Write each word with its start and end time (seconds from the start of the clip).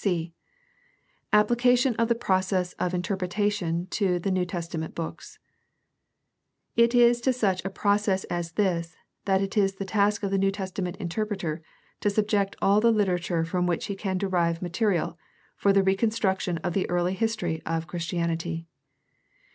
c) 0.03 0.33
Application 1.31 1.93
of 1.97 2.07
the 2.07 2.15
process 2.15 2.73
of 2.79 2.91
interpretation 2.95 3.85
to 3.91 4.17
the 4.17 4.31
New 4.31 4.45
Testament 4.47 4.97
hooks.— 4.97 5.37
It 6.85 6.95
is 6.95 7.21
to 7.21 7.31
such 7.31 7.63
a 7.63 7.69
process 7.69 8.23
as 8.23 8.53
this 8.53 8.95
that 9.25 9.43
it 9.43 9.55
is 9.55 9.75
the 9.75 9.85
task 9.85 10.23
of 10.23 10.31
the 10.31 10.39
New 10.39 10.49
Testament 10.49 10.95
interpreter 10.97 11.61
to 11.99 12.09
subject 12.09 12.55
all 12.63 12.81
the 12.81 12.89
literature 12.91 13.45
from 13.45 13.67
which 13.67 13.85
he 13.85 13.95
can 13.95 14.17
derive 14.17 14.59
material 14.59 15.19
for 15.55 15.71
the 15.71 15.83
recon 15.83 16.09
struction 16.09 16.57
of 16.63 16.73
the 16.73 16.89
early 16.89 17.13
history 17.13 17.61
of 17.63 17.85
Christianity. 17.85 18.65